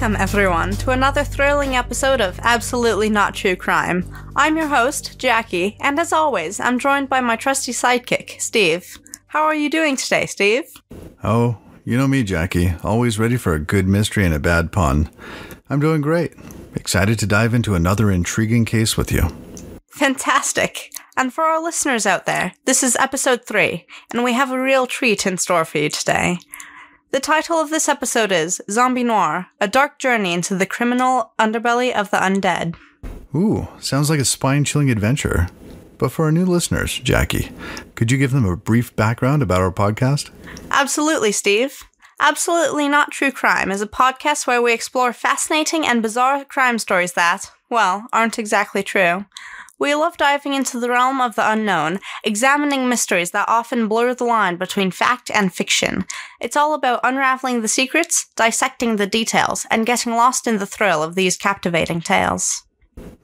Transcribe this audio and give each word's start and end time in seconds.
Welcome, 0.00 0.20
everyone, 0.20 0.70
to 0.76 0.92
another 0.92 1.24
thrilling 1.24 1.74
episode 1.74 2.20
of 2.20 2.38
Absolutely 2.44 3.10
Not 3.10 3.34
True 3.34 3.56
Crime. 3.56 4.08
I'm 4.36 4.56
your 4.56 4.68
host, 4.68 5.18
Jackie, 5.18 5.76
and 5.80 5.98
as 5.98 6.12
always, 6.12 6.60
I'm 6.60 6.78
joined 6.78 7.08
by 7.08 7.20
my 7.20 7.34
trusty 7.34 7.72
sidekick, 7.72 8.40
Steve. 8.40 8.96
How 9.26 9.42
are 9.42 9.56
you 9.56 9.68
doing 9.68 9.96
today, 9.96 10.26
Steve? 10.26 10.70
Oh, 11.24 11.58
you 11.84 11.98
know 11.98 12.06
me, 12.06 12.22
Jackie, 12.22 12.74
always 12.84 13.18
ready 13.18 13.36
for 13.36 13.54
a 13.54 13.58
good 13.58 13.88
mystery 13.88 14.24
and 14.24 14.32
a 14.32 14.38
bad 14.38 14.70
pun. 14.70 15.10
I'm 15.68 15.80
doing 15.80 16.00
great. 16.00 16.32
Excited 16.76 17.18
to 17.18 17.26
dive 17.26 17.52
into 17.52 17.74
another 17.74 18.08
intriguing 18.08 18.66
case 18.66 18.96
with 18.96 19.10
you. 19.10 19.28
Fantastic. 19.90 20.92
And 21.16 21.34
for 21.34 21.42
our 21.42 21.60
listeners 21.60 22.06
out 22.06 22.24
there, 22.24 22.52
this 22.66 22.84
is 22.84 22.94
episode 23.00 23.44
3, 23.46 23.84
and 24.12 24.22
we 24.22 24.34
have 24.34 24.52
a 24.52 24.62
real 24.62 24.86
treat 24.86 25.26
in 25.26 25.38
store 25.38 25.64
for 25.64 25.78
you 25.78 25.88
today. 25.88 26.38
The 27.10 27.20
title 27.20 27.56
of 27.56 27.70
this 27.70 27.88
episode 27.88 28.30
is 28.30 28.60
Zombie 28.70 29.02
Noir 29.02 29.46
A 29.62 29.66
Dark 29.66 29.98
Journey 29.98 30.34
into 30.34 30.54
the 30.54 30.66
Criminal 30.66 31.32
Underbelly 31.38 31.90
of 31.90 32.10
the 32.10 32.18
Undead. 32.18 32.74
Ooh, 33.34 33.66
sounds 33.80 34.10
like 34.10 34.20
a 34.20 34.26
spine 34.26 34.62
chilling 34.64 34.90
adventure. 34.90 35.48
But 35.96 36.12
for 36.12 36.26
our 36.26 36.32
new 36.32 36.44
listeners, 36.44 36.98
Jackie, 36.98 37.50
could 37.94 38.12
you 38.12 38.18
give 38.18 38.32
them 38.32 38.44
a 38.44 38.58
brief 38.58 38.94
background 38.94 39.42
about 39.42 39.62
our 39.62 39.72
podcast? 39.72 40.30
Absolutely, 40.70 41.32
Steve. 41.32 41.82
Absolutely 42.20 42.88
Not 42.88 43.10
True 43.10 43.32
Crime 43.32 43.70
is 43.70 43.80
a 43.80 43.86
podcast 43.86 44.46
where 44.46 44.60
we 44.60 44.74
explore 44.74 45.14
fascinating 45.14 45.86
and 45.86 46.02
bizarre 46.02 46.44
crime 46.44 46.78
stories 46.78 47.14
that, 47.14 47.50
well, 47.70 48.06
aren't 48.12 48.38
exactly 48.38 48.82
true. 48.82 49.24
We 49.78 49.94
love 49.94 50.16
diving 50.16 50.54
into 50.54 50.80
the 50.80 50.90
realm 50.90 51.20
of 51.20 51.36
the 51.36 51.48
unknown, 51.48 52.00
examining 52.24 52.88
mysteries 52.88 53.30
that 53.30 53.48
often 53.48 53.86
blur 53.86 54.12
the 54.14 54.24
line 54.24 54.56
between 54.56 54.90
fact 54.90 55.30
and 55.30 55.54
fiction. 55.54 56.04
It's 56.40 56.56
all 56.56 56.74
about 56.74 57.00
unraveling 57.04 57.62
the 57.62 57.68
secrets, 57.68 58.26
dissecting 58.34 58.96
the 58.96 59.06
details, 59.06 59.66
and 59.70 59.86
getting 59.86 60.12
lost 60.12 60.46
in 60.46 60.58
the 60.58 60.66
thrill 60.66 61.02
of 61.02 61.14
these 61.14 61.36
captivating 61.36 62.00
tales. 62.00 62.64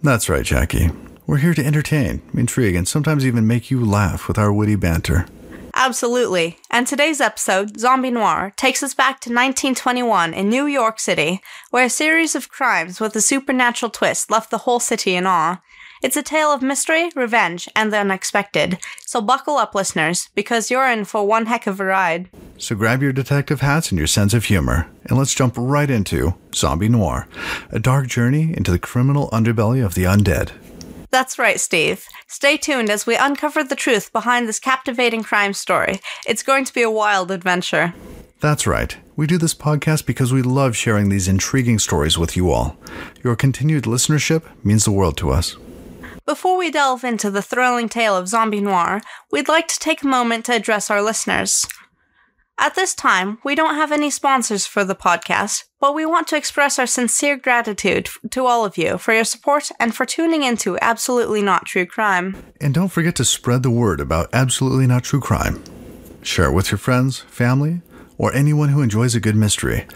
That's 0.02 0.28
right, 0.28 0.44
Jackie. 0.44 0.90
We're 1.26 1.38
here 1.38 1.54
to 1.54 1.64
entertain, 1.64 2.22
intrigue, 2.34 2.76
and 2.76 2.86
sometimes 2.86 3.26
even 3.26 3.46
make 3.46 3.70
you 3.70 3.84
laugh 3.84 4.28
with 4.28 4.38
our 4.38 4.52
witty 4.52 4.76
banter. 4.76 5.26
Absolutely. 5.74 6.58
And 6.70 6.86
today's 6.86 7.20
episode, 7.20 7.80
Zombie 7.80 8.12
Noir, 8.12 8.52
takes 8.56 8.82
us 8.82 8.94
back 8.94 9.20
to 9.20 9.30
1921 9.30 10.32
in 10.32 10.48
New 10.48 10.66
York 10.66 11.00
City, 11.00 11.40
where 11.70 11.86
a 11.86 11.90
series 11.90 12.36
of 12.36 12.48
crimes 12.48 13.00
with 13.00 13.16
a 13.16 13.20
supernatural 13.20 13.90
twist 13.90 14.30
left 14.30 14.50
the 14.50 14.58
whole 14.58 14.78
city 14.78 15.16
in 15.16 15.26
awe. 15.26 15.60
It's 16.04 16.18
a 16.18 16.22
tale 16.22 16.52
of 16.52 16.60
mystery, 16.60 17.08
revenge, 17.16 17.66
and 17.74 17.90
the 17.90 17.96
unexpected. 17.96 18.76
So 19.06 19.22
buckle 19.22 19.56
up, 19.56 19.74
listeners, 19.74 20.28
because 20.34 20.70
you're 20.70 20.86
in 20.86 21.06
for 21.06 21.26
one 21.26 21.46
heck 21.46 21.66
of 21.66 21.80
a 21.80 21.84
ride. 21.86 22.28
So 22.58 22.76
grab 22.76 23.00
your 23.00 23.14
detective 23.14 23.62
hats 23.62 23.90
and 23.90 23.96
your 23.96 24.06
sense 24.06 24.34
of 24.34 24.44
humor, 24.44 24.86
and 25.04 25.16
let's 25.16 25.34
jump 25.34 25.54
right 25.56 25.88
into 25.88 26.34
Zombie 26.54 26.90
Noir, 26.90 27.26
a 27.70 27.80
dark 27.80 28.06
journey 28.06 28.54
into 28.54 28.70
the 28.70 28.78
criminal 28.78 29.30
underbelly 29.30 29.82
of 29.82 29.94
the 29.94 30.04
undead. 30.04 30.52
That's 31.10 31.38
right, 31.38 31.58
Steve. 31.58 32.04
Stay 32.26 32.58
tuned 32.58 32.90
as 32.90 33.06
we 33.06 33.16
uncover 33.16 33.64
the 33.64 33.74
truth 33.74 34.12
behind 34.12 34.46
this 34.46 34.60
captivating 34.60 35.22
crime 35.22 35.54
story. 35.54 36.00
It's 36.26 36.42
going 36.42 36.66
to 36.66 36.74
be 36.74 36.82
a 36.82 36.90
wild 36.90 37.30
adventure. 37.30 37.94
That's 38.40 38.66
right. 38.66 38.94
We 39.16 39.26
do 39.26 39.38
this 39.38 39.54
podcast 39.54 40.04
because 40.04 40.34
we 40.34 40.42
love 40.42 40.76
sharing 40.76 41.08
these 41.08 41.28
intriguing 41.28 41.78
stories 41.78 42.18
with 42.18 42.36
you 42.36 42.50
all. 42.50 42.76
Your 43.22 43.36
continued 43.36 43.84
listenership 43.84 44.42
means 44.62 44.84
the 44.84 44.92
world 44.92 45.16
to 45.16 45.30
us. 45.30 45.56
Before 46.26 46.56
we 46.56 46.70
delve 46.70 47.04
into 47.04 47.30
the 47.30 47.42
thrilling 47.42 47.90
tale 47.90 48.16
of 48.16 48.28
Zombie 48.28 48.62
Noir, 48.62 49.02
we'd 49.30 49.46
like 49.46 49.68
to 49.68 49.78
take 49.78 50.02
a 50.02 50.06
moment 50.06 50.46
to 50.46 50.54
address 50.54 50.90
our 50.90 51.02
listeners. 51.02 51.66
At 52.58 52.74
this 52.74 52.94
time, 52.94 53.36
we 53.44 53.54
don't 53.54 53.74
have 53.74 53.92
any 53.92 54.08
sponsors 54.08 54.64
for 54.64 54.84
the 54.84 54.94
podcast, 54.94 55.64
but 55.80 55.94
we 55.94 56.06
want 56.06 56.26
to 56.28 56.36
express 56.36 56.78
our 56.78 56.86
sincere 56.86 57.36
gratitude 57.36 58.08
to 58.30 58.46
all 58.46 58.64
of 58.64 58.78
you 58.78 58.96
for 58.96 59.12
your 59.12 59.24
support 59.24 59.70
and 59.78 59.94
for 59.94 60.06
tuning 60.06 60.44
into 60.44 60.78
Absolutely 60.80 61.42
Not 61.42 61.66
True 61.66 61.84
Crime. 61.84 62.42
And 62.58 62.72
don't 62.72 62.88
forget 62.88 63.16
to 63.16 63.24
spread 63.26 63.62
the 63.62 63.70
word 63.70 64.00
about 64.00 64.30
Absolutely 64.32 64.86
Not 64.86 65.04
True 65.04 65.20
Crime. 65.20 65.62
Share 66.22 66.46
it 66.46 66.54
with 66.54 66.70
your 66.70 66.78
friends, 66.78 67.18
family, 67.18 67.82
or 68.16 68.32
anyone 68.32 68.70
who 68.70 68.80
enjoys 68.80 69.14
a 69.14 69.20
good 69.20 69.36
mystery. 69.36 69.86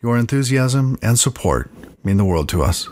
Your 0.00 0.16
enthusiasm 0.16 0.96
and 1.02 1.18
support 1.18 1.72
mean 2.04 2.18
the 2.18 2.24
world 2.24 2.48
to 2.50 2.62
us. 2.62 2.88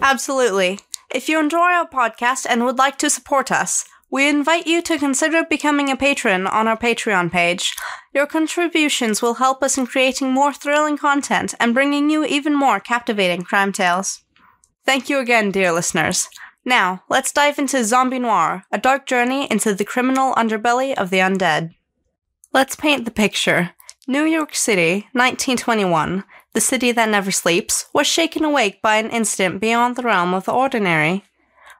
Absolutely. 0.00 0.80
If 1.14 1.28
you 1.28 1.38
enjoy 1.38 1.72
our 1.72 1.86
podcast 1.86 2.46
and 2.48 2.64
would 2.64 2.78
like 2.78 2.96
to 2.98 3.10
support 3.10 3.52
us, 3.52 3.84
we 4.10 4.30
invite 4.30 4.66
you 4.66 4.80
to 4.82 4.98
consider 4.98 5.44
becoming 5.44 5.90
a 5.90 5.96
patron 5.96 6.46
on 6.46 6.66
our 6.66 6.76
Patreon 6.76 7.30
page. 7.30 7.74
Your 8.14 8.26
contributions 8.26 9.20
will 9.20 9.34
help 9.34 9.62
us 9.62 9.76
in 9.76 9.86
creating 9.86 10.32
more 10.32 10.54
thrilling 10.54 10.96
content 10.96 11.54
and 11.60 11.74
bringing 11.74 12.08
you 12.08 12.24
even 12.24 12.54
more 12.54 12.80
captivating 12.80 13.42
crime 13.42 13.72
tales. 13.72 14.24
Thank 14.86 15.10
you 15.10 15.18
again, 15.18 15.50
dear 15.50 15.70
listeners. 15.70 16.28
Now, 16.64 17.02
let's 17.10 17.32
dive 17.32 17.58
into 17.58 17.84
Zombie 17.84 18.18
Noir, 18.18 18.64
a 18.72 18.78
dark 18.78 19.04
journey 19.04 19.50
into 19.50 19.74
the 19.74 19.84
criminal 19.84 20.32
underbelly 20.34 20.94
of 20.94 21.10
the 21.10 21.18
undead. 21.18 21.74
Let's 22.54 22.74
paint 22.74 23.04
the 23.04 23.10
picture. 23.10 23.72
New 24.08 24.24
York 24.24 24.54
City, 24.54 25.08
1921, 25.12 26.24
the 26.54 26.60
city 26.60 26.92
that 26.92 27.08
never 27.08 27.30
sleeps, 27.30 27.86
was 27.92 28.06
shaken 28.06 28.44
awake 28.44 28.82
by 28.82 28.96
an 28.96 29.10
incident 29.10 29.60
beyond 29.60 29.96
the 29.96 30.02
realm 30.02 30.34
of 30.34 30.44
the 30.44 30.52
ordinary. 30.52 31.24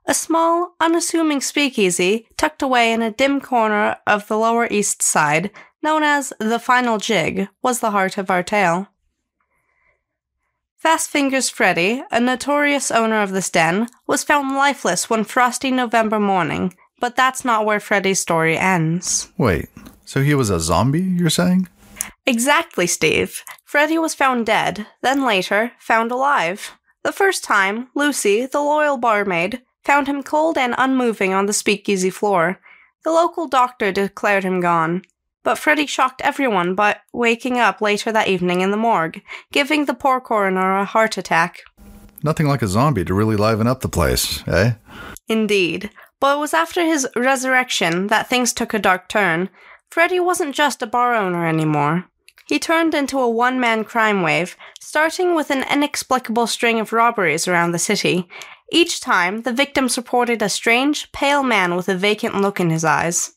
A 0.06 0.14
small, 0.14 0.74
unassuming 0.80 1.40
speakeasy 1.40 2.26
tucked 2.36 2.62
away 2.62 2.92
in 2.92 3.02
a 3.02 3.10
dim 3.10 3.40
corner 3.40 3.96
of 4.06 4.26
the 4.26 4.38
Lower 4.38 4.66
East 4.70 5.02
Side, 5.02 5.50
known 5.82 6.02
as 6.02 6.32
the 6.38 6.58
Final 6.58 6.98
Jig, 6.98 7.48
was 7.62 7.80
the 7.80 7.90
heart 7.90 8.18
of 8.18 8.30
our 8.30 8.42
tale. 8.42 8.88
Fast 10.76 11.10
Fingers 11.10 11.48
Freddy, 11.48 12.02
a 12.10 12.18
notorious 12.18 12.90
owner 12.90 13.22
of 13.22 13.30
this 13.30 13.50
den, 13.50 13.86
was 14.08 14.24
found 14.24 14.56
lifeless 14.56 15.08
one 15.08 15.22
frosty 15.22 15.70
November 15.70 16.18
morning, 16.18 16.74
but 16.98 17.14
that's 17.14 17.44
not 17.44 17.64
where 17.64 17.78
Freddy's 17.78 18.18
story 18.18 18.58
ends. 18.58 19.30
Wait, 19.38 19.68
so 20.04 20.22
he 20.22 20.34
was 20.34 20.50
a 20.50 20.58
zombie, 20.58 21.00
you're 21.00 21.30
saying? 21.30 21.68
Exactly, 22.26 22.86
Steve. 22.86 23.42
Freddy 23.64 23.98
was 23.98 24.14
found 24.14 24.46
dead, 24.46 24.86
then 25.02 25.24
later, 25.24 25.72
found 25.78 26.12
alive. 26.12 26.72
The 27.02 27.12
first 27.12 27.42
time, 27.42 27.88
Lucy, 27.94 28.46
the 28.46 28.60
loyal 28.60 28.96
barmaid, 28.96 29.62
found 29.84 30.06
him 30.06 30.22
cold 30.22 30.56
and 30.56 30.74
unmoving 30.78 31.34
on 31.34 31.46
the 31.46 31.52
speakeasy 31.52 32.10
floor. 32.10 32.60
The 33.04 33.10
local 33.10 33.48
doctor 33.48 33.90
declared 33.90 34.44
him 34.44 34.60
gone. 34.60 35.02
But 35.42 35.58
Freddy 35.58 35.86
shocked 35.86 36.20
everyone 36.20 36.76
by 36.76 37.00
waking 37.12 37.58
up 37.58 37.80
later 37.80 38.12
that 38.12 38.28
evening 38.28 38.60
in 38.60 38.70
the 38.70 38.76
morgue, 38.76 39.20
giving 39.50 39.86
the 39.86 39.94
poor 39.94 40.20
coroner 40.20 40.78
a 40.78 40.84
heart 40.84 41.16
attack. 41.16 41.62
Nothing 42.22 42.46
like 42.46 42.62
a 42.62 42.68
zombie 42.68 43.04
to 43.04 43.14
really 43.14 43.34
liven 43.34 43.66
up 43.66 43.80
the 43.80 43.88
place, 43.88 44.46
eh? 44.46 44.74
Indeed. 45.26 45.90
But 46.20 46.36
it 46.36 46.40
was 46.40 46.54
after 46.54 46.84
his 46.84 47.08
resurrection 47.16 48.06
that 48.06 48.28
things 48.28 48.52
took 48.52 48.72
a 48.72 48.78
dark 48.78 49.08
turn. 49.08 49.48
Freddy 49.90 50.20
wasn't 50.20 50.54
just 50.54 50.82
a 50.82 50.86
bar 50.86 51.16
owner 51.16 51.44
anymore. 51.44 52.04
He 52.52 52.58
turned 52.58 52.92
into 52.92 53.18
a 53.18 53.30
one 53.30 53.58
man 53.58 53.82
crime 53.82 54.20
wave, 54.20 54.58
starting 54.78 55.34
with 55.34 55.50
an 55.50 55.64
inexplicable 55.72 56.46
string 56.46 56.78
of 56.80 56.92
robberies 56.92 57.48
around 57.48 57.72
the 57.72 57.78
city. 57.78 58.28
Each 58.70 59.00
time, 59.00 59.40
the 59.40 59.54
victims 59.54 59.96
reported 59.96 60.42
a 60.42 60.50
strange, 60.50 61.10
pale 61.12 61.42
man 61.42 61.76
with 61.76 61.88
a 61.88 61.94
vacant 61.94 62.42
look 62.42 62.60
in 62.60 62.68
his 62.68 62.84
eyes. 62.84 63.32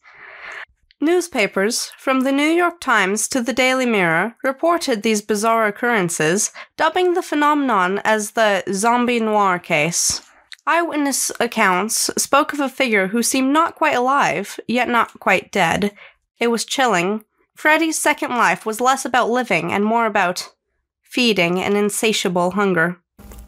Newspapers, 0.99 1.93
from 1.97 2.25
the 2.25 2.33
New 2.33 2.49
York 2.49 2.81
Times 2.81 3.29
to 3.29 3.41
the 3.41 3.53
Daily 3.53 3.85
Mirror, 3.85 4.35
reported 4.43 5.01
these 5.01 5.21
bizarre 5.21 5.65
occurrences, 5.65 6.51
dubbing 6.75 7.13
the 7.13 7.23
phenomenon 7.23 8.01
as 8.03 8.31
the 8.31 8.65
zombie 8.73 9.21
noir 9.21 9.59
case. 9.59 10.23
Eyewitness 10.67 11.31
accounts 11.39 12.11
spoke 12.17 12.51
of 12.51 12.59
a 12.59 12.67
figure 12.67 13.07
who 13.07 13.23
seemed 13.23 13.53
not 13.53 13.75
quite 13.75 13.95
alive, 13.95 14.59
yet 14.67 14.89
not 14.89 15.17
quite 15.21 15.53
dead. 15.53 15.93
It 16.37 16.47
was 16.47 16.65
chilling. 16.65 17.23
Freddy's 17.55 17.97
second 17.97 18.31
life 18.31 18.65
was 18.65 18.81
less 18.81 19.05
about 19.05 19.29
living 19.29 19.71
and 19.71 19.83
more 19.83 20.05
about 20.05 20.53
feeding 21.01 21.59
an 21.59 21.75
insatiable 21.75 22.51
hunger. 22.51 22.97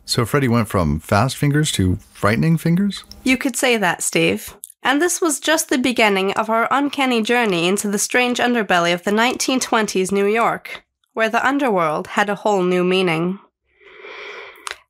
So 0.06 0.26
Freddy 0.26 0.48
went 0.48 0.70
from 0.70 1.02
fast 1.02 1.36
fingers 1.36 1.72
to 1.74 1.98
frightening 2.14 2.58
fingers? 2.58 3.04
You 3.24 3.38
could 3.38 3.58
say 3.58 3.76
that, 3.76 4.02
Steve. 4.02 4.56
And 4.82 5.02
this 5.02 5.20
was 5.20 5.42
just 5.42 5.68
the 5.68 5.78
beginning 5.78 6.32
of 6.34 6.50
our 6.50 6.70
uncanny 6.72 7.22
journey 7.22 7.68
into 7.68 7.90
the 7.90 8.00
strange 8.00 8.40
underbelly 8.40 8.94
of 8.94 9.04
the 9.04 9.12
1920s 9.12 10.14
New 10.14 10.26
York, 10.26 10.86
where 11.14 11.30
the 11.30 11.46
underworld 11.46 12.08
had 12.08 12.30
a 12.30 12.36
whole 12.36 12.64
new 12.64 12.86
meaning. 12.86 13.40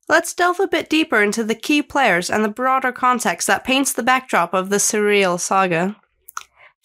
Let's 0.08 0.32
delve 0.32 0.60
a 0.60 0.68
bit 0.68 0.88
deeper 0.88 1.20
into 1.20 1.42
the 1.42 1.56
key 1.56 1.82
players 1.82 2.30
and 2.30 2.44
the 2.44 2.48
broader 2.48 2.92
context 2.92 3.48
that 3.48 3.64
paints 3.64 3.92
the 3.92 4.04
backdrop 4.04 4.54
of 4.54 4.70
the 4.70 4.76
surreal 4.76 5.40
saga. 5.40 5.96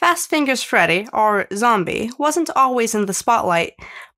Fast 0.03 0.29
Fingers 0.29 0.61
Freddy, 0.61 1.07
or 1.13 1.47
Zombie, 1.53 2.11
wasn't 2.17 2.49
always 2.57 2.93
in 2.93 3.05
the 3.05 3.13
spotlight. 3.13 3.71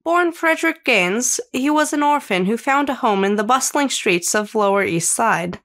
Born 0.04 0.32
Frederick 0.32 0.84
Gaines, 0.84 1.40
he 1.54 1.70
was 1.70 1.94
an 1.94 2.02
orphan 2.02 2.48
who 2.48 2.58
found 2.58 2.90
a 2.90 2.96
home 2.96 3.24
in 3.24 3.36
the 3.36 3.44
bustling 3.44 3.92
streets 3.92 4.34
of 4.34 4.56
Lower 4.56 4.84
East 4.84 5.14
Side. 5.14 5.60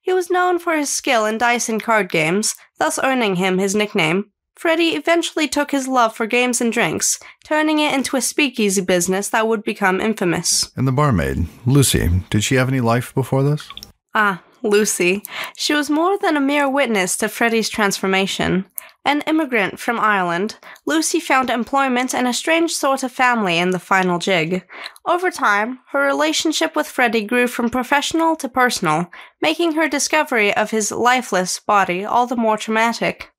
He 0.00 0.14
was 0.14 0.30
known 0.30 0.58
for 0.58 0.74
his 0.74 0.88
skill 0.88 1.26
in 1.26 1.36
dice 1.36 1.68
and 1.68 1.82
card 1.82 2.10
games, 2.10 2.56
thus 2.78 2.98
earning 3.04 3.36
him 3.36 3.58
his 3.58 3.74
nickname, 3.74 4.30
Freddy 4.56 4.96
eventually 4.96 5.46
took 5.46 5.72
his 5.72 5.86
love 5.86 6.16
for 6.16 6.26
games 6.26 6.62
and 6.62 6.72
drinks, 6.72 7.18
turning 7.44 7.80
it 7.80 7.92
into 7.92 8.16
a 8.16 8.22
speakeasy 8.22 8.80
business 8.80 9.28
that 9.28 9.46
would 9.46 9.62
become 9.62 10.00
infamous. 10.00 10.70
And 10.74 10.88
the 10.88 10.92
barmaid, 10.92 11.48
Lucy, 11.66 12.08
did 12.30 12.44
she 12.44 12.54
have 12.54 12.68
any 12.68 12.80
life 12.80 13.14
before 13.14 13.42
this? 13.42 13.68
Ah, 14.14 14.42
Lucy. 14.62 15.22
She 15.56 15.74
was 15.74 15.90
more 15.90 16.18
than 16.18 16.36
a 16.36 16.40
mere 16.40 16.68
witness 16.68 17.16
to 17.18 17.28
Freddy's 17.28 17.68
transformation. 17.68 18.66
An 19.04 19.22
immigrant 19.22 19.80
from 19.80 19.98
Ireland, 19.98 20.56
Lucy 20.84 21.20
found 21.20 21.48
employment 21.48 22.14
and 22.14 22.28
a 22.28 22.34
strange 22.34 22.72
sort 22.72 23.02
of 23.02 23.10
family 23.10 23.58
in 23.58 23.70
the 23.70 23.78
final 23.78 24.18
jig. 24.18 24.62
Over 25.06 25.30
time, 25.30 25.80
her 25.92 26.04
relationship 26.04 26.76
with 26.76 26.86
Freddy 26.86 27.22
grew 27.22 27.46
from 27.46 27.70
professional 27.70 28.36
to 28.36 28.48
personal, 28.48 29.10
making 29.40 29.72
her 29.72 29.88
discovery 29.88 30.54
of 30.54 30.70
his 30.70 30.92
lifeless 30.92 31.58
body 31.60 32.04
all 32.04 32.26
the 32.26 32.36
more 32.36 32.58
traumatic. 32.58 33.30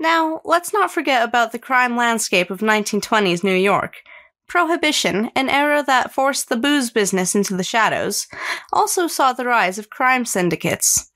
Now, 0.00 0.40
let's 0.44 0.72
not 0.72 0.90
forget 0.90 1.22
about 1.22 1.52
the 1.52 1.58
crime 1.60 1.96
landscape 1.96 2.50
of 2.50 2.58
1920s 2.58 3.44
New 3.44 3.54
York. 3.54 4.02
Prohibition, 4.48 5.30
an 5.34 5.48
era 5.48 5.82
that 5.86 6.12
forced 6.12 6.48
the 6.48 6.56
booze 6.56 6.90
business 6.90 7.34
into 7.34 7.56
the 7.56 7.64
shadows, 7.64 8.26
also 8.72 9.06
saw 9.06 9.32
the 9.32 9.44
rise 9.44 9.78
of 9.78 9.90
crime 9.90 10.24
syndicates. 10.24 11.10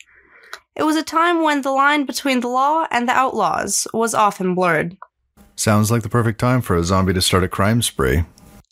It 0.75 0.85
was 0.85 0.97
a 0.97 1.03
time 1.03 1.43
when 1.43 1.63
the 1.63 1.71
line 1.71 2.05
between 2.05 2.41
the 2.41 2.49
law 2.49 2.87
and 2.91 3.09
the 3.09 3.13
outlaws 3.13 3.87
was 3.93 4.15
often 4.15 4.55
blurred. 4.55 4.97
Sounds 5.57 5.91
like 5.91 6.03
the 6.03 6.09
perfect 6.09 6.39
time 6.39 6.63
for 6.63 6.77
a 6.77 6.85
zombie 6.85 7.13
to 7.15 7.21
start 7.21 7.43
a 7.43 7.49
crime 7.49 7.83
spree. 7.83 8.25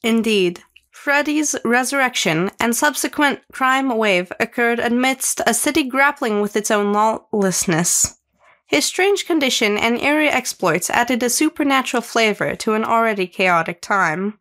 Indeed. 0.03 0.63
Freddy's 0.93 1.55
resurrection 1.65 2.51
and 2.59 2.75
subsequent 2.75 3.41
crime 3.53 3.97
wave 3.97 4.33
occurred 4.41 4.81
amidst 4.81 5.41
a 5.47 5.55
city 5.55 5.85
grappling 5.85 6.41
with 6.41 6.57
its 6.57 6.71
own 6.71 6.93
lawlessness. 6.93 8.19
His 8.67 8.85
strange 8.85 9.27
condition 9.27 9.77
and 9.77 10.01
eerie 10.01 10.29
exploits 10.29 10.91
added 10.91 11.23
a 11.23 11.31
supernatural 11.31 12.03
flavor 12.03 12.57
to 12.57 12.75
an 12.75 12.85
already 12.85 13.29
chaotic 13.29 13.81
time. 13.81 14.39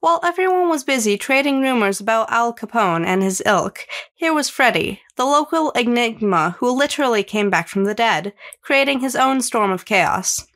While 0.00 0.20
everyone 0.24 0.68
was 0.68 0.84
busy 0.84 1.18
trading 1.18 1.60
rumors 1.60 1.98
about 1.98 2.30
Al 2.30 2.54
Capone 2.54 3.04
and 3.04 3.22
his 3.22 3.42
ilk, 3.44 3.86
here 4.14 4.32
was 4.32 4.48
Freddy, 4.48 5.00
the 5.16 5.24
local 5.24 5.72
enigma 5.72 6.54
who 6.58 6.70
literally 6.70 7.24
came 7.24 7.50
back 7.50 7.68
from 7.68 7.84
the 7.84 7.94
dead, 7.94 8.32
creating 8.62 9.00
his 9.00 9.16
own 9.16 9.40
storm 9.40 9.72
of 9.72 9.84
chaos. 9.84 10.46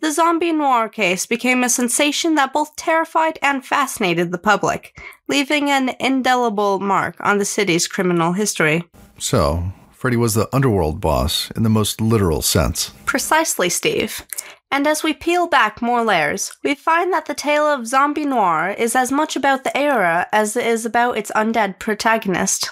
The 0.00 0.12
zombie 0.12 0.52
noir 0.52 0.88
case 0.88 1.26
became 1.26 1.64
a 1.64 1.68
sensation 1.68 2.36
that 2.36 2.52
both 2.52 2.76
terrified 2.76 3.38
and 3.42 3.66
fascinated 3.66 4.30
the 4.30 4.38
public, 4.38 4.98
leaving 5.26 5.70
an 5.70 5.90
indelible 6.00 6.78
mark 6.78 7.16
on 7.20 7.38
the 7.38 7.44
city's 7.44 7.88
criminal 7.88 8.32
history. 8.32 8.84
So, 9.18 9.72
Freddy 9.90 10.16
was 10.16 10.34
the 10.34 10.48
underworld 10.54 11.00
boss 11.00 11.50
in 11.56 11.64
the 11.64 11.68
most 11.68 12.00
literal 12.00 12.40
sense. 12.40 12.92
Precisely, 13.04 13.68
Steve. 13.68 14.22
And 14.70 14.86
as 14.86 15.02
we 15.02 15.14
peel 15.14 15.46
back 15.46 15.80
more 15.80 16.04
layers, 16.04 16.52
we 16.62 16.74
find 16.74 17.12
that 17.12 17.26
the 17.26 17.34
tale 17.34 17.66
of 17.66 17.86
zombie 17.86 18.26
noir 18.26 18.70
is 18.70 18.94
as 18.94 19.10
much 19.10 19.34
about 19.34 19.64
the 19.64 19.76
era 19.76 20.26
as 20.30 20.56
it 20.56 20.66
is 20.66 20.84
about 20.84 21.16
its 21.16 21.30
undead 21.34 21.78
protagonist. 21.78 22.70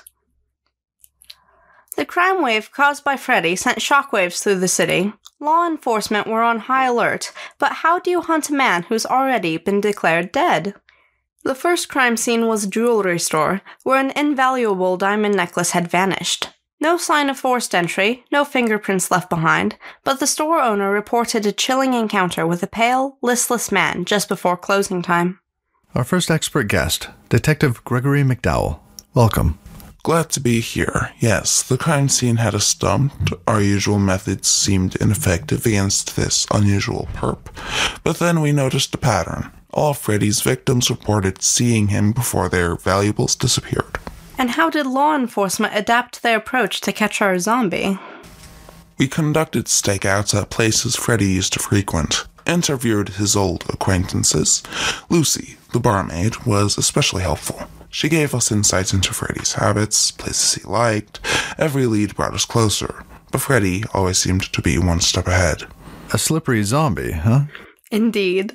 The 1.96 2.04
crime 2.04 2.43
wave 2.43 2.70
caused 2.72 3.04
by 3.04 3.16
Freddy 3.16 3.56
sent 3.56 3.78
shockwaves 3.78 4.43
through 4.43 4.60
the 4.60 4.69
city. 4.69 5.14
Law 5.40 5.66
enforcement 5.66 6.26
were 6.26 6.43
on 6.43 6.60
high 6.60 6.84
alert, 6.87 7.32
but 7.58 7.72
how 7.72 7.98
do 7.98 8.10
you 8.10 8.20
hunt 8.20 8.50
a 8.50 8.54
man 8.54 8.82
who's 8.84 9.06
already 9.06 9.56
been 9.56 9.81
declared 9.81 10.31
dead? 10.32 10.75
The 11.44 11.54
first 11.54 11.88
crime 11.88 12.16
scene 12.16 12.46
was 12.46 12.64
a 12.64 12.69
jewelry 12.69 13.19
store, 13.19 13.62
where 13.82 14.00
an 14.00 14.10
invaluable 14.10 14.96
diamond 14.96 15.37
necklace 15.37 15.70
had 15.70 15.88
vanished. 15.88 16.48
No 16.78 16.99
sign 16.99 17.31
of 17.31 17.38
forced 17.38 17.75
entry, 17.75 18.25
no 18.31 18.44
fingerprints 18.44 19.11
left 19.11 19.31
behind, 19.31 19.76
but 20.05 20.20
the 20.20 20.26
store 20.26 20.61
owner 20.61 20.90
reported 20.90 21.46
a 21.46 21.52
chilling 21.52 21.94
encounter 21.94 22.46
with 22.46 22.62
a 22.62 22.67
pale, 22.67 23.17
listless 23.23 23.73
man 23.73 24.05
just 24.05 24.28
before 24.28 24.58
closing 24.58 25.00
time. 25.00 25.40
Our 25.94 26.05
first 26.05 26.31
expert 26.31 26.69
guest, 26.69 27.08
Detective 27.31 27.82
Gregory 27.84 28.23
McDowell. 28.23 28.81
Welcome. 29.14 29.58
Glad 30.02 30.28
to 30.31 30.40
be 30.40 30.61
here. 30.61 31.12
Yes, 31.19 31.62
the 31.62 31.78
crime 31.78 32.11
scene 32.11 32.37
had 32.37 32.55
us 32.55 32.67
stumped. 32.67 33.32
Our 33.46 33.62
usual 33.62 33.99
methods 33.99 34.46
seemed 34.46 34.96
ineffective 34.96 35.64
against 35.64 36.14
this 36.14 36.46
unusual 36.52 37.08
perp. 37.14 37.49
But 38.05 38.19
then 38.19 38.43
we 38.43 38.52
noticed 38.52 38.94
a 38.94 38.99
pattern. 38.99 39.50
All 39.72 39.94
Freddy's 39.94 40.43
victims 40.43 40.90
reported 40.90 41.43
seeing 41.43 41.88
him 41.88 42.12
before 42.12 42.50
their 42.50 42.76
valuables 42.76 43.34
disappeared. 43.34 43.99
And 44.38 44.50
how 44.50 44.71
did 44.71 44.87
law 44.87 45.15
enforcement 45.15 45.75
adapt 45.75 46.23
their 46.23 46.37
approach 46.37 46.81
to 46.83 46.93
catch 46.93 47.23
our 47.23 47.38
zombie? 47.38 47.99
We 48.99 49.09
conducted 49.09 49.67
stakeouts 49.67 50.35
at 50.35 50.50
places 50.50 50.97
Freddy 50.97 51.27
used 51.27 51.53
to 51.55 51.59
frequent, 51.59 52.27
interviewed 52.47 53.11
his 53.11 53.37
old 53.37 53.65
acquaintances. 53.69 54.62
Lucy, 55.11 55.56
the 55.73 55.81
barmaid, 55.81 56.44
was 56.47 56.79
especially 56.79 57.23
helpful. 57.23 57.69
She 57.91 58.09
gave 58.09 58.35
us 58.35 58.53
insights 58.53 58.93
into 58.93 59.15
Freddy's 59.15 59.55
habits, 59.55 60.11
places 60.11 60.55
he 60.62 60.69
liked. 60.69 61.21
Every 61.59 61.87
lead 61.87 62.15
brought 62.15 62.35
us 62.35 62.44
closer, 62.44 63.05
but 63.32 63.41
Freddy 63.41 63.85
always 63.94 64.19
seemed 64.19 64.53
to 64.53 64.62
be 64.62 64.79
one 64.79 65.00
step 65.00 65.27
ahead. 65.27 65.65
A 66.12 66.19
slippery 66.19 66.62
zombie, 66.62 67.12
huh? 67.12 67.44
Indeed. 67.91 68.53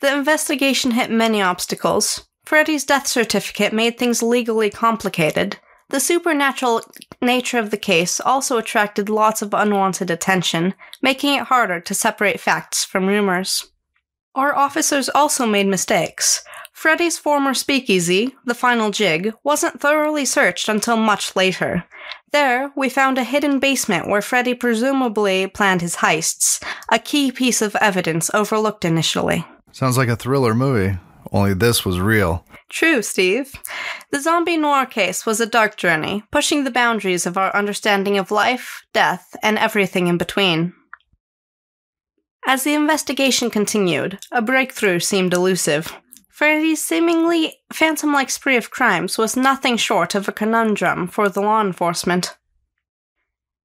The 0.00 0.16
investigation 0.16 0.92
hit 0.92 1.10
many 1.10 1.42
obstacles. 1.42 2.26
Freddy's 2.44 2.84
death 2.84 3.06
certificate 3.06 3.72
made 3.72 3.98
things 3.98 4.22
legally 4.22 4.70
complicated. 4.70 5.58
The 5.90 6.00
supernatural 6.00 6.82
nature 7.20 7.58
of 7.58 7.70
the 7.70 7.76
case 7.76 8.20
also 8.20 8.58
attracted 8.58 9.08
lots 9.08 9.42
of 9.42 9.54
unwanted 9.54 10.10
attention, 10.10 10.74
making 11.02 11.34
it 11.34 11.44
harder 11.44 11.80
to 11.80 11.94
separate 11.94 12.40
facts 12.40 12.84
from 12.84 13.06
rumors. 13.06 13.70
Our 14.34 14.54
officers 14.54 15.08
also 15.08 15.46
made 15.46 15.66
mistakes. 15.66 16.44
Freddy's 16.72 17.18
former 17.18 17.52
speakeasy, 17.52 18.34
the 18.46 18.54
final 18.54 18.90
jig, 18.90 19.34
wasn't 19.42 19.80
thoroughly 19.80 20.24
searched 20.24 20.68
until 20.68 20.96
much 20.96 21.34
later. 21.36 21.84
There, 22.32 22.72
we 22.76 22.88
found 22.88 23.18
a 23.18 23.24
hidden 23.24 23.58
basement 23.58 24.08
where 24.08 24.22
Freddy 24.22 24.54
presumably 24.54 25.48
planned 25.48 25.82
his 25.82 25.96
heists, 25.96 26.62
a 26.90 26.98
key 26.98 27.32
piece 27.32 27.60
of 27.60 27.76
evidence 27.76 28.30
overlooked 28.32 28.84
initially. 28.84 29.44
Sounds 29.72 29.98
like 29.98 30.08
a 30.08 30.16
thriller 30.16 30.54
movie. 30.54 30.96
Only 31.32 31.54
this 31.54 31.84
was 31.84 32.00
real. 32.00 32.44
True, 32.68 33.02
Steve. 33.02 33.54
The 34.10 34.20
zombie 34.20 34.56
noir 34.56 34.86
case 34.86 35.26
was 35.26 35.40
a 35.40 35.46
dark 35.46 35.76
journey, 35.76 36.24
pushing 36.30 36.64
the 36.64 36.70
boundaries 36.70 37.26
of 37.26 37.36
our 37.36 37.54
understanding 37.54 38.18
of 38.18 38.30
life, 38.30 38.82
death, 38.92 39.36
and 39.42 39.58
everything 39.58 40.06
in 40.06 40.18
between. 40.18 40.72
As 42.46 42.64
the 42.64 42.74
investigation 42.74 43.50
continued, 43.50 44.18
a 44.32 44.40
breakthrough 44.40 44.98
seemed 44.98 45.34
elusive. 45.34 45.94
Freddy's 46.30 46.82
seemingly 46.82 47.60
phantom 47.72 48.12
like 48.12 48.30
spree 48.30 48.56
of 48.56 48.70
crimes 48.70 49.18
was 49.18 49.36
nothing 49.36 49.76
short 49.76 50.14
of 50.14 50.26
a 50.26 50.32
conundrum 50.32 51.06
for 51.06 51.28
the 51.28 51.42
law 51.42 51.60
enforcement. 51.60 52.36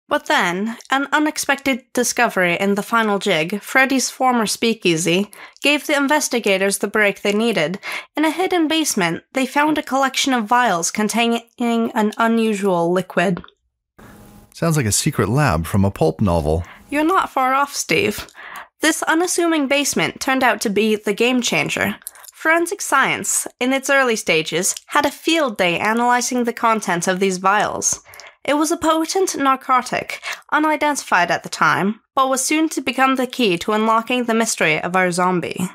But 0.08 0.28
then, 0.28 0.78
an 0.92 1.08
unexpected 1.12 1.84
discovery 1.94 2.56
in 2.60 2.76
the 2.76 2.84
final 2.84 3.18
jig, 3.18 3.60
Freddy's 3.62 4.12
former 4.12 4.46
speakeasy, 4.46 5.32
gave 5.64 5.88
the 5.88 5.98
investigators 5.98 6.78
the 6.78 6.88
break 6.88 7.22
they 7.22 7.34
needed. 7.34 7.80
In 8.16 8.24
a 8.24 8.30
hidden 8.32 8.68
basement, 8.68 9.24
they 9.34 9.48
found 9.48 9.78
a 9.78 9.84
collection 9.84 10.34
of 10.34 10.46
vials 10.46 10.92
containing 10.92 11.42
an 11.60 12.14
unusual 12.18 12.92
liquid. 12.92 13.44
Sounds 14.54 14.78
like 14.78 14.86
a 14.86 14.92
secret 14.92 15.28
lab 15.28 15.66
from 15.66 15.84
a 15.84 15.92
pulp 15.92 16.22
novel. 16.22 16.64
You're 16.90 17.04
not 17.04 17.32
far 17.32 17.54
off, 17.54 17.76
Steve. 17.76 18.28
This 18.82 19.02
unassuming 19.04 19.68
basement 19.68 20.22
turned 20.22 20.44
out 20.44 20.62
to 20.62 20.70
be 20.70 20.96
the 20.96 21.14
game 21.14 21.42
changer. 21.42 21.96
Forensic 22.32 22.80
science, 22.80 23.48
in 23.60 23.74
its 23.74 23.90
early 23.90 24.16
stages, 24.16 24.76
had 24.86 25.06
a 25.06 25.12
field 25.12 25.58
day 25.58 25.80
analyzing 25.80 26.44
the 26.44 26.54
contents 26.54 27.08
of 27.08 27.20
these 27.20 27.40
vials. 27.40 28.02
It 28.46 28.54
was 28.54 28.72
a 28.72 28.78
potent 28.78 29.36
narcotic, 29.36 30.22
unidentified 30.52 31.32
at 31.32 31.42
the 31.42 31.50
time, 31.50 32.02
but 32.14 32.30
was 32.30 32.46
soon 32.46 32.70
to 32.70 32.82
become 32.82 33.16
the 33.16 33.26
key 33.26 33.58
to 33.58 33.74
unlocking 33.74 34.26
the 34.26 34.36
mystery 34.36 34.80
of 34.80 34.96
our 34.96 35.12
zombie. 35.12 35.68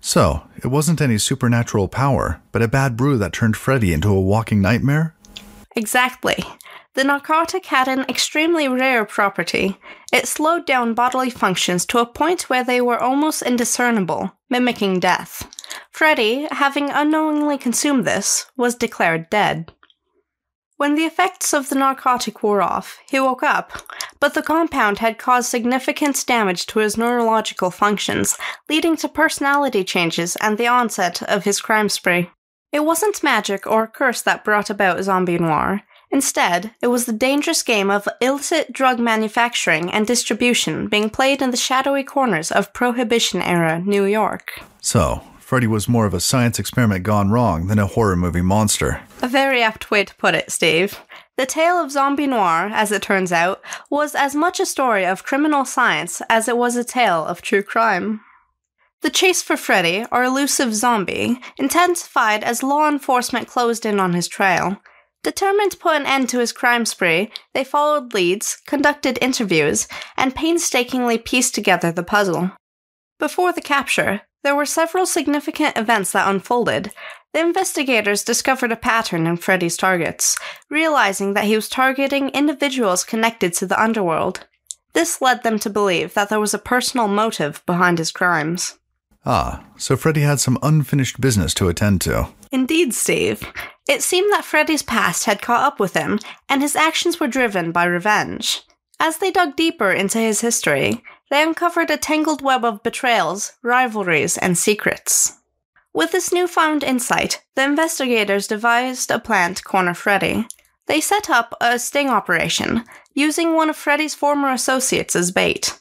So, 0.00 0.42
it 0.56 0.66
wasn't 0.66 1.00
any 1.00 1.16
supernatural 1.18 1.86
power, 1.86 2.42
but 2.50 2.62
a 2.62 2.68
bad 2.68 2.96
brew 2.96 3.18
that 3.18 3.32
turned 3.32 3.56
Freddy 3.56 3.92
into 3.92 4.08
a 4.08 4.20
walking 4.20 4.60
nightmare? 4.60 5.14
Exactly. 5.76 6.42
The 6.94 7.04
narcotic 7.04 7.66
had 7.66 7.86
an 7.86 8.00
extremely 8.08 8.66
rare 8.66 9.04
property. 9.04 9.78
It 10.12 10.26
slowed 10.26 10.66
down 10.66 10.94
bodily 10.94 11.30
functions 11.30 11.86
to 11.86 11.98
a 11.98 12.06
point 12.06 12.50
where 12.50 12.64
they 12.64 12.80
were 12.80 12.98
almost 12.98 13.42
indiscernible, 13.42 14.32
mimicking 14.48 14.98
death. 14.98 15.48
Freddy, 15.92 16.48
having 16.50 16.90
unknowingly 16.90 17.58
consumed 17.58 18.04
this, 18.04 18.46
was 18.56 18.74
declared 18.74 19.30
dead. 19.30 19.70
When 20.80 20.94
the 20.94 21.04
effects 21.04 21.52
of 21.52 21.68
the 21.68 21.74
narcotic 21.74 22.42
wore 22.42 22.62
off, 22.62 23.00
he 23.06 23.20
woke 23.20 23.42
up, 23.42 23.70
but 24.18 24.32
the 24.32 24.40
compound 24.40 25.00
had 25.00 25.18
caused 25.18 25.50
significant 25.50 26.24
damage 26.26 26.64
to 26.68 26.78
his 26.78 26.96
neurological 26.96 27.70
functions, 27.70 28.38
leading 28.66 28.96
to 28.96 29.06
personality 29.06 29.84
changes 29.84 30.36
and 30.36 30.56
the 30.56 30.68
onset 30.68 31.22
of 31.24 31.44
his 31.44 31.60
crime 31.60 31.90
spree. 31.90 32.30
It 32.72 32.86
wasn't 32.86 33.22
magic 33.22 33.66
or 33.66 33.82
a 33.82 33.88
curse 33.88 34.22
that 34.22 34.42
brought 34.42 34.70
about 34.70 35.04
zombie 35.04 35.36
noir. 35.36 35.82
Instead, 36.10 36.70
it 36.80 36.86
was 36.86 37.04
the 37.04 37.12
dangerous 37.12 37.62
game 37.62 37.90
of 37.90 38.08
illicit 38.22 38.72
drug 38.72 38.98
manufacturing 38.98 39.92
and 39.92 40.06
distribution 40.06 40.88
being 40.88 41.10
played 41.10 41.42
in 41.42 41.50
the 41.50 41.58
shadowy 41.58 42.04
corners 42.04 42.50
of 42.50 42.72
Prohibition 42.72 43.42
era 43.42 43.80
New 43.80 44.06
York. 44.06 44.62
So, 44.80 45.22
Freddy 45.50 45.66
was 45.66 45.88
more 45.88 46.06
of 46.06 46.14
a 46.14 46.20
science 46.20 46.60
experiment 46.60 47.02
gone 47.02 47.28
wrong 47.28 47.66
than 47.66 47.80
a 47.80 47.86
horror 47.88 48.14
movie 48.14 48.40
monster. 48.40 49.02
A 49.20 49.26
very 49.26 49.64
apt 49.64 49.90
way 49.90 50.04
to 50.04 50.14
put 50.14 50.36
it, 50.36 50.52
Steve. 50.52 51.00
The 51.36 51.44
tale 51.44 51.74
of 51.74 51.90
Zombie 51.90 52.28
Noir, 52.28 52.70
as 52.72 52.92
it 52.92 53.02
turns 53.02 53.32
out, 53.32 53.60
was 53.90 54.14
as 54.14 54.36
much 54.36 54.60
a 54.60 54.64
story 54.64 55.04
of 55.04 55.24
criminal 55.24 55.64
science 55.64 56.22
as 56.30 56.46
it 56.46 56.56
was 56.56 56.76
a 56.76 56.84
tale 56.84 57.24
of 57.24 57.42
true 57.42 57.64
crime. 57.64 58.20
The 59.02 59.10
chase 59.10 59.42
for 59.42 59.56
Freddy, 59.56 60.06
our 60.12 60.22
elusive 60.22 60.72
zombie, 60.72 61.40
intensified 61.58 62.44
as 62.44 62.62
law 62.62 62.88
enforcement 62.88 63.48
closed 63.48 63.84
in 63.84 63.98
on 63.98 64.12
his 64.12 64.28
trail. 64.28 64.80
Determined 65.24 65.72
to 65.72 65.78
put 65.78 65.96
an 65.96 66.06
end 66.06 66.28
to 66.28 66.38
his 66.38 66.52
crime 66.52 66.84
spree, 66.84 67.28
they 67.54 67.64
followed 67.64 68.14
leads, 68.14 68.56
conducted 68.68 69.18
interviews, 69.20 69.88
and 70.16 70.32
painstakingly 70.32 71.18
pieced 71.18 71.56
together 71.56 71.90
the 71.90 72.04
puzzle. 72.04 72.52
Before 73.18 73.52
the 73.52 73.60
capture, 73.60 74.22
there 74.42 74.56
were 74.56 74.66
several 74.66 75.06
significant 75.06 75.76
events 75.76 76.12
that 76.12 76.28
unfolded. 76.28 76.92
The 77.32 77.40
investigators 77.40 78.24
discovered 78.24 78.72
a 78.72 78.76
pattern 78.76 79.26
in 79.26 79.36
Freddy's 79.36 79.76
targets, 79.76 80.36
realizing 80.68 81.34
that 81.34 81.44
he 81.44 81.54
was 81.54 81.68
targeting 81.68 82.30
individuals 82.30 83.04
connected 83.04 83.52
to 83.54 83.66
the 83.66 83.80
underworld. 83.80 84.46
This 84.92 85.20
led 85.20 85.42
them 85.42 85.58
to 85.60 85.70
believe 85.70 86.14
that 86.14 86.28
there 86.28 86.40
was 86.40 86.54
a 86.54 86.58
personal 86.58 87.06
motive 87.06 87.62
behind 87.66 87.98
his 87.98 88.10
crimes. 88.10 88.78
Ah, 89.24 89.64
so 89.76 89.96
Freddy 89.96 90.22
had 90.22 90.40
some 90.40 90.58
unfinished 90.62 91.20
business 91.20 91.54
to 91.54 91.68
attend 91.68 92.00
to. 92.00 92.28
Indeed, 92.50 92.94
Steve. 92.94 93.46
It 93.88 94.02
seemed 94.02 94.32
that 94.32 94.44
Freddy's 94.44 94.82
past 94.82 95.24
had 95.24 95.42
caught 95.42 95.64
up 95.64 95.78
with 95.78 95.94
him, 95.94 96.18
and 96.48 96.62
his 96.62 96.74
actions 96.74 97.20
were 97.20 97.28
driven 97.28 97.70
by 97.70 97.84
revenge. 97.84 98.62
As 98.98 99.18
they 99.18 99.30
dug 99.30 99.56
deeper 99.56 99.90
into 99.90 100.18
his 100.18 100.40
history, 100.40 101.02
they 101.30 101.42
uncovered 101.42 101.90
a 101.90 101.96
tangled 101.96 102.42
web 102.42 102.64
of 102.64 102.82
betrayals, 102.82 103.52
rivalries, 103.62 104.36
and 104.36 104.58
secrets. 104.58 105.38
With 105.92 106.12
this 106.12 106.32
newfound 106.32 106.84
insight, 106.84 107.42
the 107.54 107.64
investigators 107.64 108.46
devised 108.46 109.10
a 109.10 109.18
plan 109.18 109.54
to 109.54 109.62
corner 109.62 109.94
Freddy. 109.94 110.46
They 110.86 111.00
set 111.00 111.30
up 111.30 111.54
a 111.60 111.78
sting 111.78 112.08
operation, 112.10 112.84
using 113.14 113.54
one 113.54 113.70
of 113.70 113.76
Freddy's 113.76 114.14
former 114.14 114.50
associates 114.50 115.16
as 115.16 115.30
bait. 115.32 115.78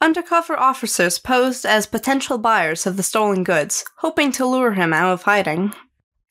Undercover 0.00 0.58
officers 0.58 1.18
posed 1.18 1.64
as 1.64 1.86
potential 1.86 2.38
buyers 2.38 2.86
of 2.86 2.96
the 2.96 3.02
stolen 3.02 3.44
goods, 3.44 3.84
hoping 3.98 4.30
to 4.32 4.46
lure 4.46 4.72
him 4.72 4.92
out 4.92 5.12
of 5.12 5.22
hiding. 5.22 5.72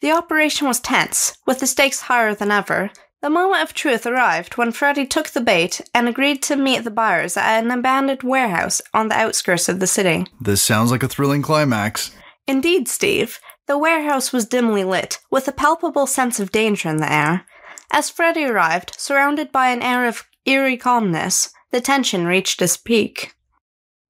The 0.01 0.11
operation 0.11 0.67
was 0.67 0.79
tense, 0.79 1.37
with 1.47 1.59
the 1.59 1.67
stakes 1.67 2.01
higher 2.01 2.35
than 2.35 2.51
ever. 2.51 2.91
The 3.25 3.31
moment 3.31 3.63
of 3.63 3.73
truth 3.73 4.05
arrived 4.05 4.55
when 4.55 4.71
Freddy 4.71 5.03
took 5.03 5.29
the 5.29 5.41
bait 5.41 5.81
and 5.95 6.07
agreed 6.07 6.43
to 6.43 6.55
meet 6.55 6.83
the 6.83 6.91
buyers 6.91 7.35
at 7.35 7.63
an 7.63 7.71
abandoned 7.71 8.21
warehouse 8.21 8.83
on 8.93 9.07
the 9.07 9.15
outskirts 9.15 9.67
of 9.67 9.79
the 9.79 9.87
city. 9.87 10.27
This 10.39 10.61
sounds 10.61 10.91
like 10.91 11.01
a 11.01 11.07
thrilling 11.07 11.41
climax. 11.41 12.11
Indeed, 12.45 12.87
Steve. 12.87 13.39
The 13.65 13.79
warehouse 13.79 14.31
was 14.31 14.45
dimly 14.45 14.83
lit, 14.83 15.17
with 15.31 15.47
a 15.47 15.51
palpable 15.51 16.05
sense 16.05 16.39
of 16.39 16.51
danger 16.51 16.87
in 16.87 16.97
the 16.97 17.11
air. 17.11 17.47
As 17.91 18.11
Freddy 18.11 18.45
arrived, 18.45 18.93
surrounded 18.99 19.51
by 19.51 19.69
an 19.69 19.81
air 19.81 20.07
of 20.07 20.25
eerie 20.45 20.77
calmness, 20.77 21.49
the 21.71 21.81
tension 21.81 22.27
reached 22.27 22.61
its 22.61 22.77
peak. 22.77 23.33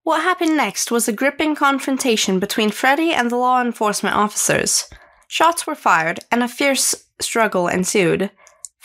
What 0.03 0.24
happened 0.24 0.57
next 0.57 0.91
was 0.91 1.07
a 1.07 1.13
gripping 1.13 1.55
confrontation 1.55 2.38
between 2.38 2.69
Freddy 2.69 3.13
and 3.13 3.31
the 3.31 3.38
law 3.38 3.62
enforcement 3.62 4.17
officers. 4.17 4.89
Shots 5.29 5.65
were 5.65 5.74
fired, 5.74 6.19
and 6.34 6.43
a 6.43 6.50
fierce 6.50 6.93
struggle 7.22 7.69
ensued. 7.69 8.29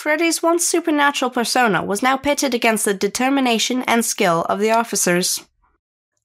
Freddy's 0.01 0.43
once 0.43 0.67
supernatural 0.67 1.31
persona 1.31 1.85
was 1.85 2.03
now 2.03 2.17
pitted 2.17 2.55
against 2.55 2.87
the 2.87 2.95
determination 2.95 3.83
and 3.83 4.03
skill 4.03 4.47
of 4.49 4.59
the 4.59 4.71
officers. 4.71 5.45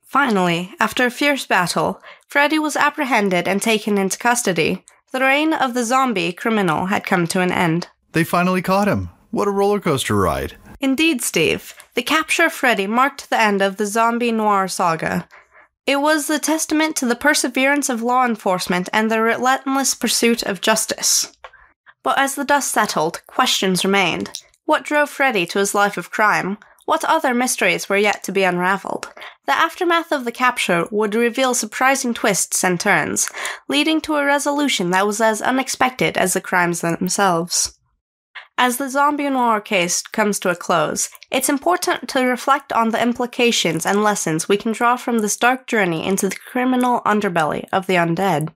Finally, 0.02 0.74
after 0.80 1.06
a 1.06 1.12
fierce 1.12 1.46
battle, 1.46 2.02
Freddy 2.26 2.58
was 2.58 2.78
apprehended 2.78 3.50
and 3.50 3.62
taken 3.62 3.98
into 3.98 4.18
custody. 4.18 4.86
The 5.12 5.20
reign 5.20 5.52
of 5.52 5.74
the 5.74 5.84
zombie 5.84 6.32
criminal 6.32 6.86
had 6.86 7.06
come 7.06 7.28
to 7.28 7.42
an 7.42 7.52
end. 7.52 7.90
They 8.14 8.24
finally 8.24 8.62
caught 8.62 8.88
him. 8.88 9.10
What 9.32 9.50
a 9.50 9.52
roller 9.52 9.82
coaster 9.82 10.16
ride. 10.16 10.56
Indeed, 10.80 11.22
Steve. 11.22 11.74
The 11.96 12.02
capture 12.02 12.46
of 12.46 12.54
Freddy 12.54 12.88
marked 12.88 13.30
the 13.30 13.42
end 13.42 13.62
of 13.62 13.76
the 13.76 13.88
zombie 13.88 14.32
noir 14.32 14.70
saga. 14.70 15.28
It 15.86 15.98
was 15.98 16.30
a 16.30 16.40
testament 16.40 16.96
to 16.96 17.06
the 17.06 17.14
perseverance 17.14 17.90
of 17.90 18.02
law 18.02 18.26
enforcement 18.26 18.88
and 18.94 19.12
the 19.12 19.22
relentless 19.22 19.96
pursuit 19.96 20.44
of 20.44 20.62
justice. 20.62 21.35
But 22.06 22.20
as 22.20 22.36
the 22.36 22.46
dust 22.46 22.72
settled, 22.72 23.24
questions 23.26 23.84
remained. 23.84 24.44
What 24.66 24.84
drove 24.84 25.10
Freddy 25.10 25.48
to 25.48 25.58
his 25.58 25.74
life 25.74 25.98
of 25.98 26.12
crime? 26.12 26.60
What 26.86 27.04
other 27.04 27.34
mysteries 27.34 27.90
were 27.90 27.98
yet 27.98 28.24
to 28.26 28.32
be 28.32 28.44
unraveled? 28.44 29.12
The 29.48 29.58
aftermath 29.58 30.12
of 30.12 30.24
the 30.24 30.32
capture 30.32 30.86
would 30.92 31.16
reveal 31.16 31.56
surprising 31.56 32.14
twists 32.14 32.64
and 32.64 32.80
turns, 32.80 33.28
leading 33.68 34.02
to 34.02 34.18
a 34.18 34.24
resolution 34.24 34.92
that 34.92 35.08
was 35.08 35.20
as 35.20 35.42
unexpected 35.42 36.16
as 36.16 36.34
the 36.34 36.42
crimes 36.42 36.82
themselves. 36.82 37.80
As 38.56 38.78
the 38.78 38.88
zombie 38.88 39.28
noir 39.28 39.60
case 39.60 40.04
comes 40.04 40.38
to 40.42 40.52
a 40.52 40.56
close, 40.56 41.10
it's 41.32 41.50
important 41.50 42.08
to 42.10 42.22
reflect 42.22 42.72
on 42.72 42.92
the 42.92 43.02
implications 43.02 43.84
and 43.84 44.04
lessons 44.04 44.48
we 44.48 44.58
can 44.58 44.74
draw 44.74 44.96
from 44.96 45.20
this 45.20 45.38
dark 45.38 45.66
journey 45.66 46.06
into 46.06 46.30
the 46.30 46.36
criminal 46.36 47.02
underbelly 47.02 47.66
of 47.74 47.88
the 47.88 47.96
undead. 47.96 48.54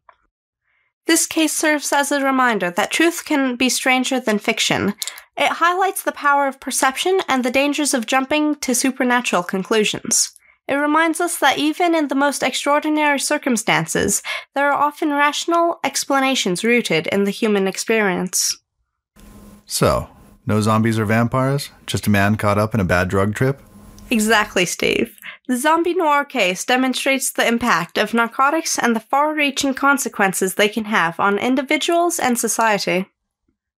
This 1.10 1.26
case 1.26 1.54
serves 1.54 1.92
as 1.92 2.12
a 2.12 2.24
reminder 2.24 2.70
that 2.70 2.92
truth 2.92 3.26
can 3.26 3.56
be 3.56 3.68
stranger 3.68 4.20
than 4.20 4.38
fiction. 4.38 4.94
It 5.36 5.54
highlights 5.54 6.04
the 6.04 6.12
power 6.12 6.46
of 6.46 6.60
perception 6.60 7.22
and 7.28 7.44
the 7.44 7.50
dangers 7.50 7.96
of 7.96 8.06
jumping 8.06 8.54
to 8.58 8.76
supernatural 8.76 9.42
conclusions. 9.42 10.34
It 10.68 10.76
reminds 10.76 11.20
us 11.20 11.36
that 11.38 11.58
even 11.58 11.96
in 11.96 12.10
the 12.10 12.14
most 12.16 12.44
extraordinary 12.44 13.20
circumstances, 13.20 14.22
there 14.54 14.72
are 14.72 14.80
often 14.80 15.10
rational 15.10 15.80
explanations 15.84 16.64
rooted 16.64 17.08
in 17.08 17.24
the 17.24 17.32
human 17.32 17.68
experience. 17.68 18.60
So, 19.66 20.10
no 20.46 20.62
zombies 20.62 21.00
or 21.00 21.06
vampires? 21.06 21.72
Just 21.88 22.06
a 22.06 22.12
man 22.12 22.36
caught 22.36 22.60
up 22.60 22.76
in 22.76 22.80
a 22.80 22.86
bad 22.86 23.08
drug 23.08 23.34
trip? 23.34 23.64
Exactly, 24.12 24.66
Steve. 24.66 25.20
The 25.48 25.58
zombie 25.58 25.94
noir 25.94 26.26
case 26.26 26.66
demonstrates 26.66 27.32
the 27.32 27.48
impact 27.48 27.98
of 27.98 28.14
narcotics 28.14 28.78
and 28.80 28.96
the 28.96 29.00
far 29.00 29.34
reaching 29.36 29.74
consequences 29.74 30.56
they 30.56 30.70
can 30.70 30.86
have 30.86 31.20
on 31.20 31.38
individuals 31.38 32.20
and 32.20 32.38
society. 32.38 33.08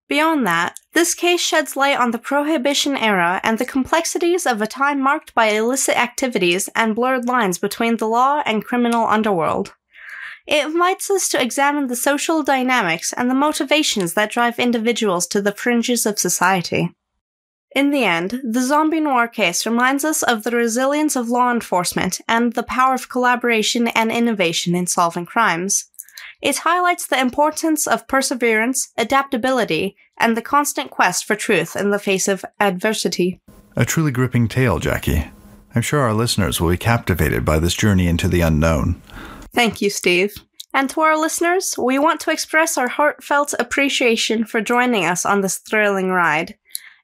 Beyond 0.07 0.45
that, 0.47 0.77
this 0.93 1.13
case 1.13 1.39
sheds 1.39 1.77
light 1.77 1.97
on 1.97 2.11
the 2.11 2.17
Prohibition 2.17 2.97
era 2.97 3.39
and 3.43 3.57
the 3.57 3.65
complexities 3.65 4.45
of 4.45 4.61
a 4.61 4.67
time 4.67 4.99
marked 4.99 5.33
by 5.33 5.47
illicit 5.47 5.97
activities 5.97 6.69
and 6.75 6.95
blurred 6.95 7.25
lines 7.25 7.57
between 7.57 7.97
the 7.97 8.07
law 8.07 8.41
and 8.45 8.65
criminal 8.65 9.07
underworld. 9.07 9.73
It 10.47 10.65
invites 10.65 11.09
us 11.09 11.29
to 11.29 11.41
examine 11.41 11.87
the 11.87 11.95
social 11.95 12.43
dynamics 12.43 13.13
and 13.13 13.29
the 13.29 13.35
motivations 13.35 14.13
that 14.15 14.31
drive 14.31 14.59
individuals 14.59 15.27
to 15.27 15.41
the 15.41 15.53
fringes 15.53 16.05
of 16.05 16.19
society. 16.19 16.93
In 17.73 17.91
the 17.91 18.03
end, 18.03 18.41
the 18.43 18.61
zombie 18.61 18.99
noir 18.99 19.29
case 19.29 19.65
reminds 19.65 20.03
us 20.03 20.23
of 20.23 20.43
the 20.43 20.51
resilience 20.51 21.15
of 21.15 21.29
law 21.29 21.51
enforcement 21.51 22.19
and 22.27 22.51
the 22.53 22.63
power 22.63 22.93
of 22.93 23.07
collaboration 23.07 23.87
and 23.89 24.11
innovation 24.11 24.75
in 24.75 24.87
solving 24.87 25.25
crimes. 25.25 25.85
It 26.41 26.57
highlights 26.57 27.07
the 27.07 27.19
importance 27.19 27.87
of 27.87 28.07
perseverance, 28.07 28.89
adaptability, 28.97 29.95
and 30.19 30.35
the 30.35 30.41
constant 30.41 30.91
quest 30.91 31.23
for 31.23 31.35
truth 31.35 31.75
in 31.75 31.91
the 31.91 31.99
face 31.99 32.27
of 32.27 32.43
adversity. 32.59 33.39
A 33.77 33.85
truly 33.85 34.11
gripping 34.11 34.49
tale, 34.49 34.79
Jackie. 34.79 35.31
I'm 35.73 35.81
sure 35.81 36.01
our 36.01 36.13
listeners 36.13 36.59
will 36.59 36.71
be 36.71 36.77
captivated 36.77 37.45
by 37.45 37.59
this 37.59 37.73
journey 37.73 38.07
into 38.07 38.27
the 38.27 38.41
unknown. 38.41 39.01
Thank 39.53 39.81
you, 39.81 39.89
Steve. 39.89 40.35
And 40.73 40.89
to 40.89 41.01
our 41.01 41.17
listeners, 41.17 41.75
we 41.77 41.99
want 41.99 42.19
to 42.21 42.31
express 42.31 42.77
our 42.77 42.87
heartfelt 42.87 43.53
appreciation 43.59 44.45
for 44.45 44.61
joining 44.61 45.05
us 45.05 45.25
on 45.25 45.41
this 45.41 45.57
thrilling 45.57 46.09
ride. 46.09 46.55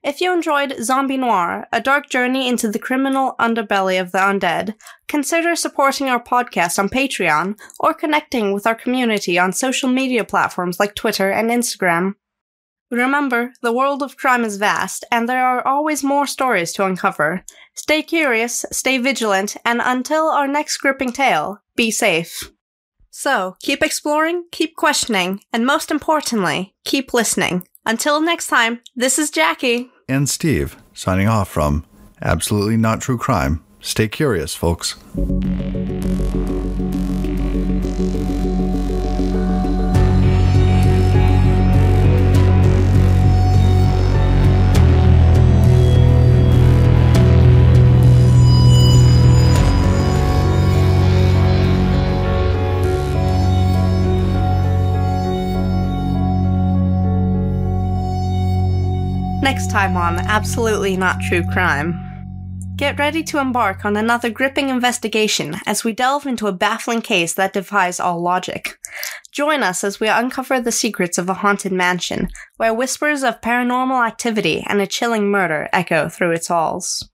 If 0.04 0.20
you 0.20 0.32
enjoyed 0.32 0.76
Zombie 0.80 1.16
Noir, 1.16 1.66
a 1.72 1.80
dark 1.80 2.08
journey 2.08 2.48
into 2.48 2.68
the 2.68 2.78
criminal 2.78 3.34
underbelly 3.40 4.00
of 4.00 4.12
the 4.12 4.18
undead, 4.18 4.74
consider 5.08 5.56
supporting 5.56 6.08
our 6.08 6.22
podcast 6.22 6.78
on 6.78 6.88
Patreon 6.88 7.58
or 7.80 7.94
connecting 7.94 8.52
with 8.52 8.66
our 8.66 8.76
community 8.76 9.38
on 9.38 9.52
social 9.52 9.88
media 9.88 10.24
platforms 10.24 10.78
like 10.78 10.94
Twitter 10.94 11.30
and 11.30 11.50
Instagram. 11.50 12.14
Remember, 12.90 13.52
the 13.60 13.72
world 13.72 14.02
of 14.02 14.16
crime 14.16 14.44
is 14.44 14.56
vast, 14.56 15.04
and 15.12 15.28
there 15.28 15.44
are 15.44 15.66
always 15.66 16.04
more 16.04 16.26
stories 16.26 16.72
to 16.72 16.86
uncover. 16.86 17.44
Stay 17.74 18.02
curious, 18.02 18.64
stay 18.70 18.98
vigilant, 18.98 19.56
and 19.64 19.80
until 19.84 20.28
our 20.28 20.48
next 20.48 20.78
gripping 20.78 21.12
tale, 21.12 21.60
be 21.76 21.90
safe. 21.90 22.50
So, 23.10 23.56
keep 23.60 23.82
exploring, 23.82 24.44
keep 24.52 24.76
questioning, 24.76 25.40
and 25.52 25.66
most 25.66 25.90
importantly, 25.90 26.76
keep 26.84 27.12
listening. 27.12 27.66
Until 27.88 28.20
next 28.20 28.48
time, 28.48 28.82
this 28.94 29.18
is 29.18 29.30
Jackie. 29.30 29.90
And 30.10 30.28
Steve, 30.28 30.76
signing 30.92 31.26
off 31.26 31.48
from 31.48 31.86
Absolutely 32.20 32.76
Not 32.76 33.00
True 33.00 33.16
Crime. 33.16 33.64
Stay 33.80 34.08
curious, 34.08 34.54
folks. 34.54 34.96
Next 59.42 59.70
time 59.70 59.96
on 59.96 60.18
Absolutely 60.18 60.96
Not 60.96 61.20
True 61.20 61.44
Crime. 61.44 62.04
Get 62.76 62.98
ready 62.98 63.22
to 63.24 63.38
embark 63.38 63.84
on 63.84 63.96
another 63.96 64.30
gripping 64.30 64.68
investigation 64.68 65.56
as 65.66 65.84
we 65.84 65.92
delve 65.92 66.26
into 66.26 66.46
a 66.46 66.52
baffling 66.52 67.02
case 67.02 67.34
that 67.34 67.52
defies 67.52 68.00
all 68.00 68.20
logic. 68.20 68.78
Join 69.32 69.62
us 69.62 69.84
as 69.84 70.00
we 70.00 70.08
uncover 70.08 70.60
the 70.60 70.72
secrets 70.72 71.18
of 71.18 71.28
a 71.28 71.34
haunted 71.34 71.72
mansion, 71.72 72.28
where 72.56 72.74
whispers 72.74 73.22
of 73.22 73.40
paranormal 73.40 74.06
activity 74.06 74.64
and 74.66 74.80
a 74.80 74.86
chilling 74.86 75.30
murder 75.30 75.68
echo 75.72 76.08
through 76.08 76.32
its 76.32 76.48
halls. 76.48 77.08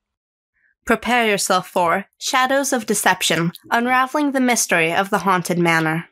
Prepare 0.87 1.27
yourself 1.27 1.69
for 1.69 2.07
Shadows 2.19 2.73
of 2.73 2.87
Deception, 2.87 3.53
unraveling 3.71 4.33
the 4.33 4.41
mystery 4.41 4.93
of 4.93 5.11
the 5.11 5.19
haunted 5.19 5.59
manor. 5.59 6.09